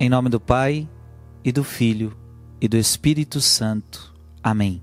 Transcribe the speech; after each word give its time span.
Em 0.00 0.08
nome 0.08 0.28
do 0.28 0.38
Pai, 0.38 0.88
e 1.44 1.50
do 1.50 1.64
Filho, 1.64 2.16
e 2.60 2.68
do 2.68 2.76
Espírito 2.76 3.40
Santo. 3.40 4.14
Amém. 4.40 4.80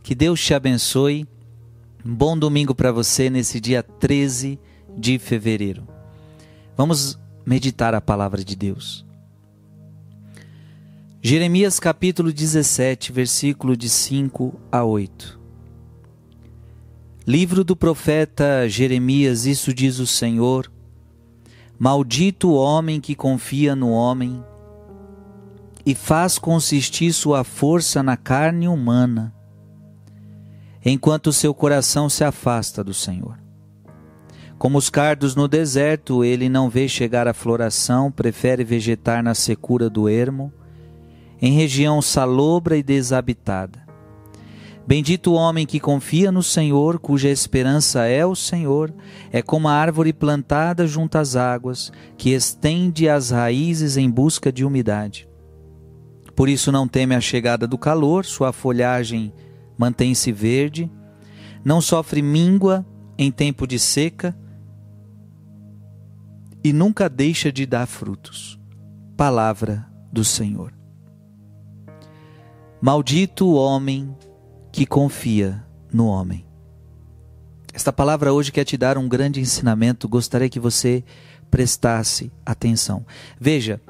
Que 0.00 0.14
Deus 0.14 0.40
te 0.40 0.54
abençoe. 0.54 1.26
Um 2.06 2.14
bom 2.14 2.38
domingo 2.38 2.72
para 2.72 2.92
você 2.92 3.28
nesse 3.28 3.58
dia 3.58 3.82
13 3.82 4.56
de 4.96 5.18
fevereiro. 5.18 5.88
Vamos 6.76 7.18
meditar 7.44 7.94
a 7.94 8.00
palavra 8.00 8.44
de 8.44 8.54
Deus. 8.54 9.04
Jeremias 11.20 11.80
capítulo 11.80 12.32
17, 12.32 13.10
versículo 13.10 13.76
de 13.76 13.88
5 13.88 14.54
a 14.70 14.84
8. 14.84 15.40
Livro 17.26 17.64
do 17.64 17.74
profeta 17.74 18.68
Jeremias, 18.68 19.46
isso 19.46 19.74
diz 19.74 19.98
o 19.98 20.06
Senhor 20.06 20.70
Maldito 21.84 22.48
o 22.48 22.54
homem 22.54 22.98
que 22.98 23.14
confia 23.14 23.76
no 23.76 23.90
homem 23.90 24.42
e 25.84 25.94
faz 25.94 26.38
consistir 26.38 27.12
sua 27.12 27.44
força 27.44 28.02
na 28.02 28.16
carne 28.16 28.66
humana, 28.66 29.34
enquanto 30.82 31.30
seu 31.30 31.52
coração 31.52 32.08
se 32.08 32.24
afasta 32.24 32.82
do 32.82 32.94
Senhor. 32.94 33.38
Como 34.56 34.78
os 34.78 34.88
cardos 34.88 35.36
no 35.36 35.46
deserto, 35.46 36.24
ele 36.24 36.48
não 36.48 36.70
vê 36.70 36.88
chegar 36.88 37.28
a 37.28 37.34
floração, 37.34 38.10
prefere 38.10 38.64
vegetar 38.64 39.22
na 39.22 39.34
secura 39.34 39.90
do 39.90 40.08
ermo, 40.08 40.50
em 41.38 41.52
região 41.52 42.00
salobra 42.00 42.78
e 42.78 42.82
desabitada. 42.82 43.83
Bendito 44.86 45.32
o 45.32 45.34
homem 45.34 45.64
que 45.64 45.80
confia 45.80 46.30
no 46.30 46.42
Senhor, 46.42 46.98
cuja 46.98 47.30
esperança 47.30 48.04
é 48.04 48.24
o 48.26 48.36
Senhor, 48.36 48.92
é 49.32 49.40
como 49.40 49.66
a 49.66 49.72
árvore 49.72 50.12
plantada 50.12 50.86
junto 50.86 51.16
às 51.16 51.36
águas, 51.36 51.90
que 52.18 52.30
estende 52.30 53.08
as 53.08 53.30
raízes 53.30 53.96
em 53.96 54.10
busca 54.10 54.52
de 54.52 54.62
umidade. 54.62 55.26
Por 56.36 56.50
isso 56.50 56.70
não 56.70 56.86
teme 56.86 57.14
a 57.14 57.20
chegada 57.20 57.66
do 57.66 57.78
calor, 57.78 58.26
sua 58.26 58.52
folhagem 58.52 59.32
mantém-se 59.78 60.30
verde, 60.30 60.90
não 61.64 61.80
sofre 61.80 62.20
míngua 62.20 62.84
em 63.16 63.30
tempo 63.30 63.66
de 63.66 63.78
seca 63.78 64.36
e 66.62 66.72
nunca 66.72 67.08
deixa 67.08 67.50
de 67.50 67.64
dar 67.64 67.86
frutos. 67.86 68.60
Palavra 69.16 69.86
do 70.12 70.24
Senhor. 70.24 70.74
Maldito 72.82 73.46
o 73.46 73.54
homem 73.54 74.14
que 74.74 74.84
confia 74.84 75.64
no 75.92 76.08
homem. 76.08 76.44
Esta 77.72 77.92
palavra 77.92 78.32
hoje 78.32 78.50
quer 78.50 78.64
te 78.64 78.76
dar 78.76 78.98
um 78.98 79.08
grande 79.08 79.40
ensinamento, 79.40 80.08
gostaria 80.08 80.48
que 80.48 80.58
você 80.58 81.04
prestasse 81.48 82.32
atenção. 82.44 83.06
Veja, 83.40 83.80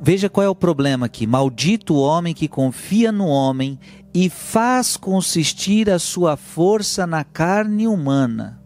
veja 0.00 0.28
qual 0.28 0.46
é 0.46 0.48
o 0.48 0.54
problema 0.54 1.06
aqui. 1.06 1.26
Maldito 1.26 1.94
o 1.94 2.00
homem 2.00 2.32
que 2.32 2.46
confia 2.46 3.10
no 3.10 3.26
homem 3.26 3.76
e 4.14 4.30
faz 4.30 4.96
consistir 4.96 5.90
a 5.90 5.98
sua 5.98 6.36
força 6.36 7.04
na 7.04 7.24
carne 7.24 7.88
humana. 7.88 8.62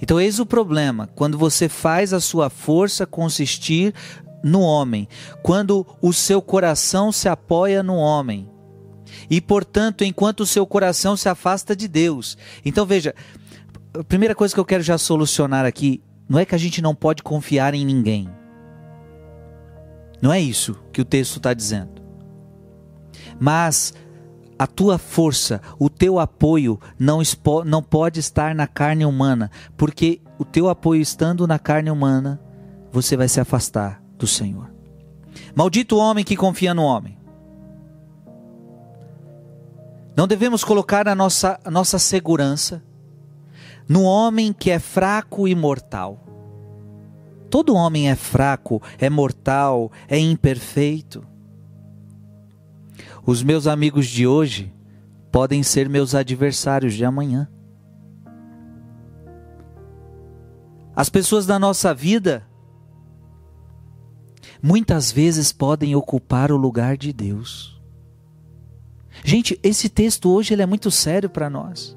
Então, 0.00 0.18
eis 0.18 0.38
o 0.38 0.46
problema: 0.46 1.06
quando 1.14 1.36
você 1.36 1.68
faz 1.68 2.14
a 2.14 2.20
sua 2.20 2.48
força 2.48 3.06
consistir 3.06 3.92
no 4.42 4.62
homem, 4.62 5.06
quando 5.42 5.86
o 6.00 6.14
seu 6.14 6.40
coração 6.40 7.12
se 7.12 7.28
apoia 7.28 7.82
no 7.82 7.96
homem, 7.96 8.48
e, 9.30 9.40
portanto, 9.40 10.04
enquanto 10.04 10.40
o 10.40 10.46
seu 10.46 10.66
coração 10.66 11.16
se 11.16 11.28
afasta 11.28 11.74
de 11.74 11.88
Deus. 11.88 12.36
Então, 12.64 12.86
veja, 12.86 13.14
a 13.98 14.04
primeira 14.04 14.34
coisa 14.34 14.54
que 14.54 14.60
eu 14.60 14.64
quero 14.64 14.82
já 14.82 14.96
solucionar 14.98 15.64
aqui, 15.64 16.02
não 16.28 16.38
é 16.38 16.44
que 16.44 16.54
a 16.54 16.58
gente 16.58 16.80
não 16.80 16.94
pode 16.94 17.22
confiar 17.22 17.74
em 17.74 17.84
ninguém. 17.84 18.28
Não 20.20 20.32
é 20.32 20.40
isso 20.40 20.78
que 20.92 21.00
o 21.00 21.04
texto 21.04 21.36
está 21.36 21.52
dizendo. 21.52 22.00
Mas 23.38 23.92
a 24.58 24.66
tua 24.66 24.96
força, 24.96 25.60
o 25.78 25.90
teu 25.90 26.18
apoio 26.20 26.78
não, 26.98 27.20
não 27.66 27.82
pode 27.82 28.20
estar 28.20 28.54
na 28.54 28.66
carne 28.66 29.04
humana, 29.04 29.50
porque 29.76 30.20
o 30.38 30.44
teu 30.44 30.68
apoio 30.68 31.00
estando 31.00 31.46
na 31.46 31.58
carne 31.58 31.90
humana, 31.90 32.40
você 32.92 33.16
vai 33.16 33.26
se 33.28 33.40
afastar 33.40 34.00
do 34.16 34.26
Senhor. 34.26 34.70
Maldito 35.54 35.96
o 35.96 35.98
homem 35.98 36.24
que 36.24 36.36
confia 36.36 36.72
no 36.72 36.84
homem. 36.84 37.18
Não 40.16 40.26
devemos 40.26 40.62
colocar 40.62 41.08
a 41.08 41.14
nossa, 41.14 41.58
a 41.64 41.70
nossa 41.70 41.98
segurança 41.98 42.82
no 43.88 44.02
homem 44.02 44.52
que 44.52 44.70
é 44.70 44.78
fraco 44.78 45.48
e 45.48 45.54
mortal. 45.54 46.24
Todo 47.50 47.74
homem 47.74 48.10
é 48.10 48.14
fraco, 48.14 48.80
é 48.98 49.10
mortal, 49.10 49.90
é 50.08 50.18
imperfeito. 50.18 51.26
Os 53.24 53.42
meus 53.42 53.66
amigos 53.66 54.06
de 54.06 54.26
hoje 54.26 54.72
podem 55.30 55.62
ser 55.62 55.88
meus 55.88 56.14
adversários 56.14 56.94
de 56.94 57.04
amanhã. 57.04 57.48
As 60.94 61.08
pessoas 61.08 61.46
da 61.46 61.58
nossa 61.58 61.94
vida 61.94 62.46
muitas 64.62 65.10
vezes 65.10 65.52
podem 65.52 65.94
ocupar 65.96 66.52
o 66.52 66.56
lugar 66.56 66.96
de 66.96 67.12
Deus. 67.12 67.81
Gente, 69.24 69.58
esse 69.62 69.88
texto 69.88 70.30
hoje 70.30 70.54
ele 70.54 70.62
é 70.62 70.66
muito 70.66 70.90
sério 70.90 71.30
para 71.30 71.48
nós. 71.48 71.96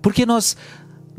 Porque 0.00 0.26
nós 0.26 0.56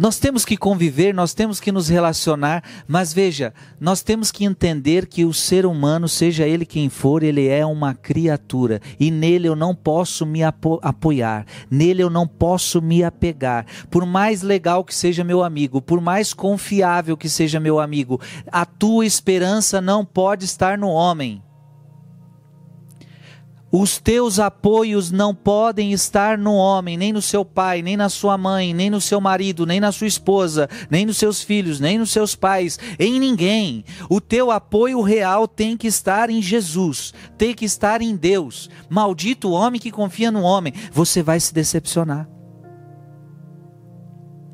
nós 0.02 0.18
temos 0.18 0.46
que 0.46 0.56
conviver, 0.56 1.14
nós 1.14 1.34
temos 1.34 1.60
que 1.60 1.74
nos 1.74 1.90
relacionar, 1.90 2.64
mas 2.88 3.12
veja, 3.12 3.54
nós 3.82 4.02
temos 4.02 4.32
que 4.32 4.46
entender 4.46 5.06
que 5.06 5.26
o 5.26 5.34
ser 5.34 5.66
humano, 5.66 6.08
seja 6.08 6.48
ele 6.48 6.66
quem 6.66 6.88
for, 6.88 7.22
ele 7.22 7.50
é 7.50 7.66
uma 7.66 7.94
criatura 7.94 8.80
e 8.98 9.12
nele 9.12 9.50
eu 9.50 9.58
não 9.58 9.76
posso 9.76 10.26
me 10.26 10.42
apo 10.42 10.80
apoiar, 10.82 11.46
nele 11.70 12.02
eu 12.02 12.10
não 12.10 12.26
posso 12.26 12.82
me 12.82 13.04
apegar. 13.04 13.66
Por 13.92 14.06
mais 14.06 14.42
legal 14.42 14.86
que 14.86 14.96
seja 14.96 15.22
meu 15.22 15.44
amigo, 15.44 15.82
por 15.82 16.00
mais 16.00 16.34
confiável 16.34 17.18
que 17.18 17.28
seja 17.28 17.60
meu 17.60 17.78
amigo, 17.78 18.22
a 18.50 18.66
tua 18.66 19.06
esperança 19.06 19.82
não 19.82 20.06
pode 20.06 20.46
estar 20.46 20.78
no 20.78 20.88
homem. 20.88 21.44
Os 23.72 24.00
teus 24.00 24.40
apoios 24.40 25.12
não 25.12 25.34
podem 25.34 25.92
estar 25.92 26.38
no 26.38 26.56
homem, 26.56 26.98
nem 26.98 27.14
no 27.14 27.22
seu 27.22 27.46
pai, 27.46 27.84
nem 27.84 27.96
na 27.96 28.10
sua 28.10 28.36
mãe, 28.36 28.74
nem 28.74 28.90
no 28.90 29.00
seu 29.00 29.22
marido, 29.22 29.66
nem 29.66 29.80
na 29.80 29.92
sua 29.92 30.08
esposa, 30.08 30.68
nem 30.90 31.06
nos 31.06 31.18
seus 31.18 31.44
filhos, 31.44 31.80
nem 31.80 32.00
nos 32.00 32.10
seus 32.10 32.36
pais, 32.36 32.80
em 32.98 33.20
ninguém. 33.20 33.86
O 34.10 34.20
teu 34.20 34.50
apoio 34.50 35.02
real 35.02 35.48
tem 35.48 35.78
que 35.78 35.86
estar 35.86 36.32
em 36.32 36.42
Jesus, 36.42 37.14
tem 37.38 37.54
que 37.54 37.64
estar 37.64 38.02
em 38.02 38.16
Deus. 38.16 38.70
Maldito 38.90 39.50
o 39.50 39.52
homem 39.52 39.80
que 39.80 39.92
confia 39.92 40.32
no 40.32 40.42
homem, 40.42 40.74
você 40.92 41.22
vai 41.22 41.40
se 41.40 41.54
decepcionar. 41.54 42.28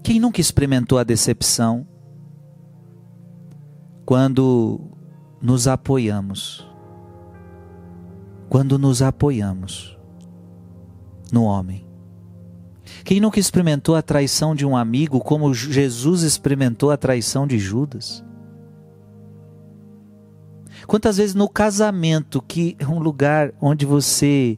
Quem 0.04 0.20
nunca 0.20 0.42
experimentou 0.42 1.00
a 1.00 1.04
decepção 1.04 1.88
quando 4.06 4.80
nos 5.42 5.68
apoiamos? 5.68 6.75
Quando 8.50 8.78
nos 8.78 9.02
apoiamos 9.02 9.98
no 11.32 11.44
homem. 11.44 11.86
Quem 13.04 13.20
nunca 13.20 13.40
experimentou 13.40 13.96
a 13.96 14.02
traição 14.02 14.56
de 14.56 14.66
um 14.66 14.76
amigo 14.76 15.20
como 15.20 15.54
Jesus 15.54 16.22
experimentou 16.22 16.92
a 16.92 16.98
traição 16.98 17.48
de 17.48 17.58
Judas? 17.58 18.24
Quantas 20.88 21.18
vezes 21.18 21.34
no 21.34 21.50
casamento, 21.50 22.42
que 22.42 22.76
é 22.80 22.88
um 22.88 23.00
lugar 23.00 23.52
onde 23.60 23.86
você 23.86 24.58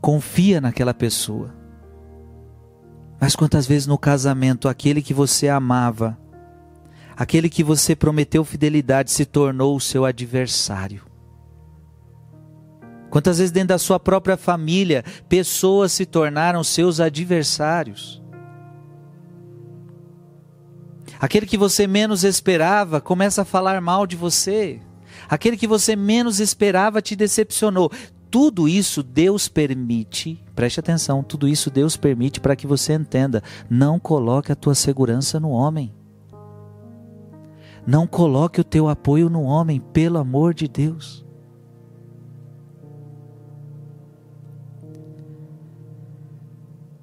confia 0.00 0.60
naquela 0.60 0.92
pessoa, 0.92 1.54
mas 3.20 3.34
quantas 3.34 3.66
vezes 3.66 3.86
no 3.86 3.98
casamento, 3.98 4.68
aquele 4.68 5.02
que 5.02 5.14
você 5.14 5.48
amava, 5.48 6.16
aquele 7.16 7.48
que 7.48 7.64
você 7.64 7.96
prometeu 7.96 8.44
fidelidade, 8.44 9.10
se 9.10 9.24
tornou 9.24 9.74
o 9.74 9.80
seu 9.80 10.04
adversário? 10.04 11.07
Quantas 13.10 13.38
vezes 13.38 13.50
dentro 13.50 13.68
da 13.68 13.78
sua 13.78 13.98
própria 13.98 14.36
família, 14.36 15.04
pessoas 15.28 15.92
se 15.92 16.04
tornaram 16.04 16.62
seus 16.62 17.00
adversários? 17.00 18.22
Aquele 21.20 21.46
que 21.46 21.56
você 21.56 21.86
menos 21.86 22.22
esperava 22.22 23.00
começa 23.00 23.42
a 23.42 23.44
falar 23.44 23.80
mal 23.80 24.06
de 24.06 24.14
você. 24.14 24.80
Aquele 25.28 25.56
que 25.56 25.66
você 25.66 25.96
menos 25.96 26.38
esperava 26.38 27.02
te 27.02 27.16
decepcionou. 27.16 27.90
Tudo 28.30 28.68
isso 28.68 29.02
Deus 29.02 29.48
permite, 29.48 30.44
preste 30.54 30.78
atenção, 30.78 31.22
tudo 31.22 31.48
isso 31.48 31.70
Deus 31.70 31.96
permite 31.96 32.40
para 32.40 32.54
que 32.54 32.66
você 32.66 32.92
entenda. 32.92 33.42
Não 33.70 33.98
coloque 33.98 34.52
a 34.52 34.56
tua 34.56 34.74
segurança 34.74 35.40
no 35.40 35.50
homem. 35.50 35.94
Não 37.86 38.06
coloque 38.06 38.60
o 38.60 38.64
teu 38.64 38.86
apoio 38.86 39.30
no 39.30 39.42
homem, 39.42 39.80
pelo 39.80 40.18
amor 40.18 40.52
de 40.52 40.68
Deus. 40.68 41.26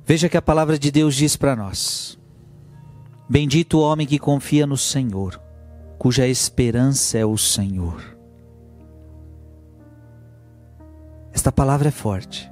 Veja 0.05 0.29
que 0.29 0.37
a 0.37 0.41
palavra 0.41 0.77
de 0.77 0.91
Deus 0.91 1.15
diz 1.15 1.35
para 1.35 1.55
nós: 1.55 2.19
Bendito 3.27 3.79
o 3.79 3.81
homem 3.81 4.05
que 4.05 4.19
confia 4.19 4.67
no 4.67 4.77
Senhor, 4.77 5.41
cuja 5.97 6.27
esperança 6.27 7.17
é 7.17 7.25
o 7.25 7.37
Senhor. 7.37 8.15
Esta 11.33 11.51
palavra 11.51 11.87
é 11.87 11.91
forte. 11.91 12.51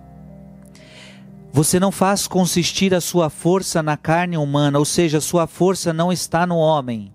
Você 1.52 1.80
não 1.80 1.92
faz 1.92 2.28
consistir 2.28 2.96
a 2.96 3.00
sua 3.00 3.30
força 3.30 3.84
na 3.84 3.96
carne 3.96 4.36
humana, 4.36 4.80
ou 4.80 4.86
seja, 4.86 5.20
a 5.20 5.22
sua 5.22 5.46
força 5.46 5.94
não 5.94 6.12
está 6.12 6.48
no 6.48 6.58
homem. 6.58 7.14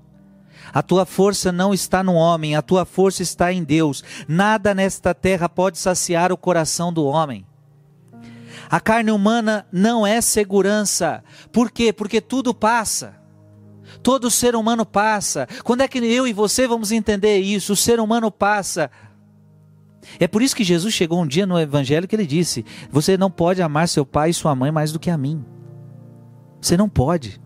A 0.73 0.83
tua 0.83 1.05
força 1.05 1.51
não 1.51 1.75
está 1.75 2.05
no 2.05 2.15
homem, 2.15 2.55
a 2.55 2.63
tua 2.63 2.85
força 2.85 3.25
está 3.25 3.53
em 3.53 3.65
Deus. 3.65 4.05
Nada 4.29 4.73
nesta 4.73 5.13
terra 5.13 5.49
pode 5.49 5.79
saciar 5.79 6.31
o 6.31 6.37
coração 6.37 6.93
do 6.93 7.05
homem. 7.05 7.45
A 8.71 8.81
carne 8.81 9.11
humana 9.11 9.67
não 9.73 10.07
é 10.07 10.21
segurança. 10.21 11.23
Por 11.51 11.71
quê? 11.71 11.93
Porque 11.93 12.21
tudo 12.21 12.55
passa. 12.55 13.17
Todo 14.03 14.31
ser 14.31 14.55
humano 14.55 14.85
passa. 14.85 15.49
Quando 15.65 15.81
é 15.81 15.89
que 15.89 15.99
eu 15.99 16.27
e 16.27 16.33
você 16.33 16.69
vamos 16.69 16.93
entender 16.93 17.39
isso? 17.39 17.73
O 17.73 17.77
ser 17.77 18.01
humano 18.01 18.31
passa. 18.31 18.91
É 20.21 20.29
por 20.29 20.43
isso 20.43 20.55
que 20.55 20.65
Jesus 20.65 20.95
chegou 20.95 21.23
um 21.23 21.27
dia 21.27 21.47
no 21.47 21.59
Evangelho 21.59 22.07
que 22.07 22.15
ele 22.15 22.27
disse: 22.27 22.65
Você 22.91 23.17
não 23.17 23.31
pode 23.31 23.63
amar 23.63 23.89
seu 23.89 24.05
pai 24.05 24.31
e 24.31 24.35
sua 24.35 24.55
mãe 24.55 24.71
mais 24.71 24.93
do 24.93 24.99
que 24.99 25.11
a 25.11 25.19
mim. 25.19 25.45
Você 26.61 26.77
não 26.77 26.89
pode. 26.89 27.41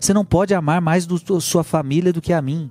Você 0.00 0.12
não 0.12 0.24
pode 0.24 0.54
amar 0.54 0.80
mais 0.80 1.06
do, 1.06 1.40
sua 1.40 1.64
família 1.64 2.12
do 2.12 2.20
que 2.20 2.32
a 2.32 2.42
mim. 2.42 2.70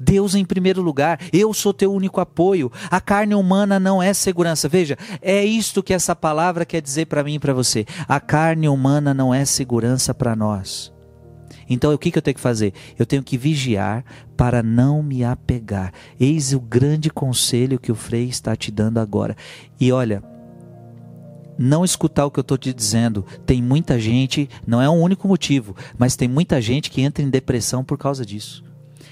Deus 0.00 0.34
em 0.34 0.44
primeiro 0.44 0.82
lugar, 0.82 1.20
eu 1.32 1.52
sou 1.52 1.72
teu 1.72 1.92
único 1.92 2.20
apoio. 2.20 2.70
A 2.90 3.00
carne 3.00 3.34
humana 3.34 3.78
não 3.78 4.02
é 4.02 4.12
segurança. 4.14 4.68
Veja, 4.68 4.96
é 5.20 5.44
isto 5.44 5.82
que 5.82 5.94
essa 5.94 6.14
palavra 6.14 6.64
quer 6.64 6.80
dizer 6.80 7.06
para 7.06 7.24
mim 7.24 7.34
e 7.34 7.38
para 7.38 7.52
você. 7.52 7.86
A 8.06 8.20
carne 8.20 8.68
humana 8.68 9.12
não 9.12 9.34
é 9.34 9.44
segurança 9.44 10.14
para 10.14 10.36
nós. 10.36 10.92
Então 11.68 11.92
o 11.92 11.98
que, 11.98 12.10
que 12.10 12.18
eu 12.18 12.22
tenho 12.22 12.34
que 12.34 12.40
fazer? 12.40 12.72
Eu 12.98 13.04
tenho 13.04 13.22
que 13.22 13.36
vigiar 13.36 14.04
para 14.36 14.62
não 14.62 15.02
me 15.02 15.22
apegar. 15.22 15.92
Eis 16.18 16.52
o 16.52 16.60
grande 16.60 17.10
conselho 17.10 17.78
que 17.78 17.92
o 17.92 17.94
Frei 17.94 18.24
está 18.24 18.56
te 18.56 18.70
dando 18.70 18.98
agora. 18.98 19.36
E 19.78 19.92
olha, 19.92 20.22
não 21.58 21.84
escutar 21.84 22.24
o 22.24 22.30
que 22.30 22.38
eu 22.38 22.42
estou 22.42 22.56
te 22.56 22.72
dizendo. 22.72 23.24
Tem 23.44 23.62
muita 23.62 23.98
gente, 23.98 24.48
não 24.66 24.80
é 24.80 24.88
um 24.88 25.00
único 25.00 25.28
motivo, 25.28 25.76
mas 25.98 26.16
tem 26.16 26.28
muita 26.28 26.60
gente 26.60 26.90
que 26.90 27.02
entra 27.02 27.22
em 27.22 27.28
depressão 27.28 27.84
por 27.84 27.98
causa 27.98 28.24
disso 28.24 28.67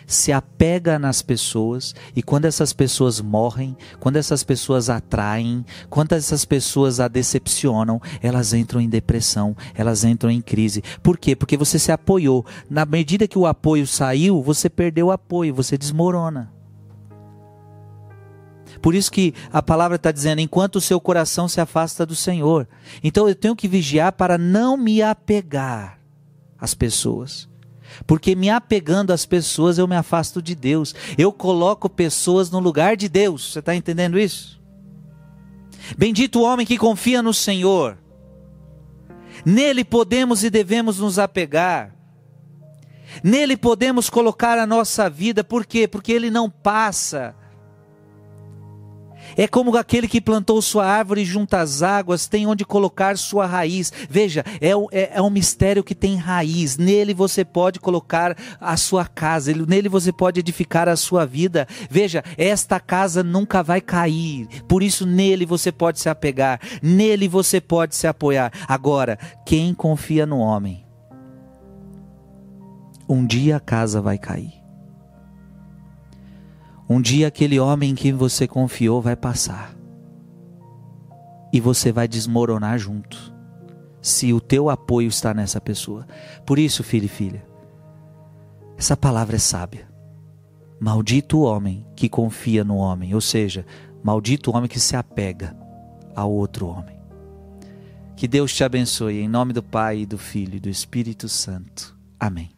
se 0.06 0.32
apega 0.32 0.98
nas 0.98 1.20
pessoas 1.20 1.94
e 2.14 2.22
quando 2.22 2.44
essas 2.44 2.72
pessoas 2.72 3.20
morrem, 3.20 3.76
quando 3.98 4.16
essas 4.16 4.44
pessoas 4.44 4.88
atraem, 4.88 5.64
quando 5.90 6.12
essas 6.12 6.44
pessoas 6.44 7.00
a 7.00 7.08
decepcionam, 7.08 8.00
elas 8.22 8.52
entram 8.52 8.80
em 8.80 8.88
depressão, 8.88 9.56
elas 9.74 10.04
entram 10.04 10.30
em 10.30 10.40
crise. 10.40 10.82
Por 11.02 11.18
quê? 11.18 11.34
Porque 11.34 11.56
você 11.56 11.78
se 11.78 11.90
apoiou. 11.90 12.46
Na 12.70 12.86
medida 12.86 13.26
que 13.26 13.38
o 13.38 13.46
apoio 13.46 13.86
saiu, 13.86 14.42
você 14.42 14.70
perdeu 14.70 15.06
o 15.06 15.12
apoio, 15.12 15.54
você 15.54 15.76
desmorona. 15.76 16.52
Por 18.80 18.94
isso 18.94 19.10
que 19.10 19.34
a 19.52 19.62
palavra 19.62 19.96
está 19.96 20.12
dizendo: 20.12 20.40
enquanto 20.40 20.76
o 20.76 20.80
seu 20.80 21.00
coração 21.00 21.48
se 21.48 21.60
afasta 21.60 22.04
do 22.04 22.14
Senhor. 22.14 22.68
Então 23.02 23.28
eu 23.28 23.34
tenho 23.34 23.56
que 23.56 23.68
vigiar 23.68 24.12
para 24.12 24.38
não 24.38 24.76
me 24.76 25.02
apegar 25.02 25.98
às 26.58 26.74
pessoas. 26.74 27.48
Porque 28.06 28.34
me 28.34 28.50
apegando 28.50 29.12
às 29.12 29.24
pessoas, 29.24 29.78
eu 29.78 29.86
me 29.86 29.96
afasto 29.96 30.42
de 30.42 30.54
Deus. 30.54 30.94
Eu 31.16 31.32
coloco 31.32 31.88
pessoas 31.88 32.50
no 32.50 32.58
lugar 32.58 32.96
de 32.96 33.08
Deus. 33.08 33.52
Você 33.52 33.58
está 33.60 33.74
entendendo 33.74 34.18
isso? 34.18 34.60
Bendito 35.96 36.40
o 36.40 36.42
homem 36.42 36.66
que 36.66 36.78
confia 36.78 37.22
no 37.22 37.32
Senhor. 37.32 37.98
Nele 39.44 39.84
podemos 39.84 40.42
e 40.42 40.50
devemos 40.50 40.98
nos 40.98 41.18
apegar. 41.18 41.94
Nele 43.22 43.56
podemos 43.56 44.10
colocar 44.10 44.58
a 44.58 44.66
nossa 44.66 45.08
vida, 45.08 45.44
por 45.44 45.64
quê? 45.64 45.86
Porque 45.86 46.12
ele 46.12 46.30
não 46.30 46.50
passa 46.50 47.34
é 49.36 49.46
como 49.48 49.76
aquele 49.76 50.08
que 50.08 50.20
plantou 50.20 50.60
sua 50.60 50.86
árvore 50.86 51.24
junto 51.24 51.54
às 51.54 51.82
águas, 51.82 52.26
tem 52.26 52.46
onde 52.46 52.64
colocar 52.64 53.16
sua 53.16 53.46
raiz. 53.46 53.92
Veja, 54.08 54.44
é, 54.60 54.70
é, 54.92 55.10
é 55.14 55.22
um 55.22 55.30
mistério 55.30 55.84
que 55.84 55.94
tem 55.94 56.16
raiz. 56.16 56.76
Nele 56.76 57.14
você 57.14 57.44
pode 57.44 57.80
colocar 57.80 58.36
a 58.60 58.76
sua 58.76 59.06
casa, 59.06 59.52
nele 59.52 59.88
você 59.88 60.12
pode 60.12 60.40
edificar 60.40 60.88
a 60.88 60.96
sua 60.96 61.24
vida. 61.24 61.66
Veja, 61.88 62.22
esta 62.36 62.78
casa 62.78 63.22
nunca 63.22 63.62
vai 63.62 63.80
cair. 63.80 64.46
Por 64.68 64.82
isso, 64.82 65.06
nele 65.06 65.46
você 65.46 65.72
pode 65.72 66.00
se 66.00 66.08
apegar, 66.08 66.60
nele 66.82 67.28
você 67.28 67.60
pode 67.60 67.94
se 67.94 68.06
apoiar. 68.06 68.52
Agora, 68.68 69.18
quem 69.44 69.74
confia 69.74 70.26
no 70.26 70.38
homem, 70.38 70.84
um 73.08 73.24
dia 73.24 73.56
a 73.56 73.60
casa 73.60 74.00
vai 74.00 74.18
cair. 74.18 74.65
Um 76.88 77.00
dia 77.00 77.26
aquele 77.26 77.58
homem 77.58 77.90
em 77.90 77.94
quem 77.94 78.12
você 78.12 78.46
confiou 78.46 79.02
vai 79.02 79.16
passar. 79.16 79.76
E 81.52 81.60
você 81.60 81.90
vai 81.90 82.06
desmoronar 82.06 82.78
junto. 82.78 83.34
Se 84.00 84.32
o 84.32 84.40
teu 84.40 84.70
apoio 84.70 85.08
está 85.08 85.34
nessa 85.34 85.60
pessoa. 85.60 86.06
Por 86.44 86.58
isso, 86.58 86.84
filho 86.84 87.06
e 87.06 87.08
filha, 87.08 87.44
essa 88.76 88.96
palavra 88.96 89.36
é 89.36 89.38
sábia. 89.38 89.88
Maldito 90.78 91.38
o 91.38 91.42
homem 91.42 91.84
que 91.96 92.08
confia 92.08 92.62
no 92.62 92.76
homem, 92.76 93.14
ou 93.14 93.20
seja, 93.20 93.64
maldito 94.04 94.50
o 94.50 94.56
homem 94.56 94.68
que 94.68 94.78
se 94.78 94.94
apega 94.94 95.56
ao 96.14 96.30
outro 96.30 96.66
homem. 96.66 96.96
Que 98.14 98.28
Deus 98.28 98.54
te 98.54 98.62
abençoe 98.62 99.18
em 99.18 99.28
nome 99.28 99.52
do 99.52 99.62
Pai, 99.62 100.06
do 100.06 100.18
Filho 100.18 100.56
e 100.56 100.60
do 100.60 100.68
Espírito 100.68 101.28
Santo. 101.28 101.96
Amém. 102.20 102.55